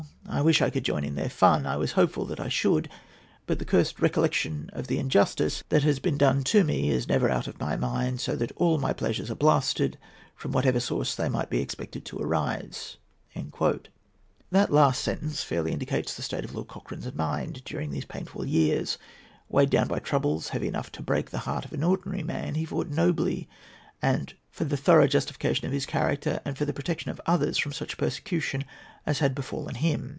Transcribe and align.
I 0.29 0.39
wish 0.41 0.61
I 0.61 0.69
could 0.69 0.85
join 0.85 1.03
in 1.03 1.15
their 1.15 1.29
fun. 1.29 1.65
I 1.65 1.75
was 1.75 1.91
hopeful 1.91 2.23
that 2.27 2.39
I 2.39 2.47
should; 2.47 2.87
but 3.45 3.59
the 3.59 3.65
cursed 3.65 3.99
recollection 3.99 4.69
of 4.71 4.87
the 4.87 4.97
injustice 4.97 5.61
that 5.67 5.83
has 5.83 5.99
been 5.99 6.17
done 6.17 6.43
to 6.45 6.63
me 6.63 6.89
is 6.89 7.07
never 7.09 7.29
out 7.29 7.47
of 7.47 7.59
my 7.59 7.75
mind; 7.75 8.21
so 8.21 8.37
that 8.37 8.53
all 8.55 8.77
my 8.77 8.93
pleasures 8.93 9.29
are 9.29 9.35
blasted, 9.35 9.97
from 10.33 10.53
whatever 10.53 10.79
source 10.79 11.15
they 11.15 11.27
might 11.27 11.49
be 11.49 11.59
expected 11.59 12.05
to 12.05 12.19
arise." 12.19 12.95
That 14.51 14.71
last 14.71 15.03
sentence 15.03 15.43
fairly 15.43 15.73
indicates 15.73 16.15
the 16.15 16.23
state 16.23 16.45
of 16.45 16.55
Lord 16.55 16.69
Cochrane's 16.69 17.13
mind 17.13 17.61
during 17.65 17.91
these 17.91 18.05
painful 18.05 18.45
years. 18.45 18.97
Weighed 19.49 19.69
down 19.69 19.89
by 19.89 19.99
troubles 19.99 20.49
heavy 20.49 20.69
enough 20.69 20.93
to 20.93 21.03
break 21.03 21.29
the 21.31 21.39
heart 21.39 21.65
of 21.65 21.73
an 21.73 21.83
ordinary 21.83 22.23
man, 22.23 22.55
he 22.55 22.63
fought 22.63 22.87
nobly 22.87 23.49
for 24.01 24.63
the 24.63 24.77
thorough 24.77 25.07
justification 25.07 25.67
of 25.67 25.73
his 25.73 25.85
character 25.85 26.39
and 26.45 26.57
for 26.57 26.63
the 26.65 26.73
protection 26.73 27.11
of 27.11 27.19
others 27.25 27.57
from 27.57 27.71
such 27.73 27.97
persecution 27.97 28.63
as 29.05 29.19
had 29.19 29.35
befallen 29.35 29.75
him. 29.75 30.09